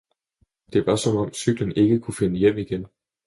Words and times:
det 0.73 0.85
var 0.85 0.95
som 0.95 1.17
om 1.17 1.33
cyklen 1.33 1.71
ikke 1.75 1.99
kunne 1.99 2.13
finde 2.15 2.39
hjem 2.39 2.57
igen 2.57 2.85